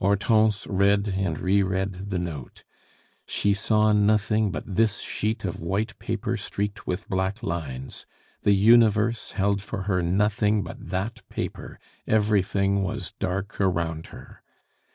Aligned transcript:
Hortense 0.00 0.66
read 0.66 1.08
and 1.08 1.38
re 1.38 1.62
read 1.62 2.08
the 2.08 2.18
note; 2.18 2.64
she 3.26 3.52
saw 3.52 3.92
nothing 3.92 4.50
but 4.50 4.64
this 4.66 5.00
sheet 5.00 5.44
of 5.44 5.60
white 5.60 5.98
paper 5.98 6.38
streaked 6.38 6.86
with 6.86 7.06
black 7.10 7.42
lines; 7.42 8.06
the 8.44 8.54
universe 8.54 9.32
held 9.32 9.60
for 9.60 9.82
her 9.82 10.02
nothing 10.02 10.62
but 10.62 10.88
that 10.88 11.20
paper; 11.28 11.78
everything 12.06 12.82
was 12.82 13.12
dark 13.18 13.60
around 13.60 14.06
her. 14.06 14.42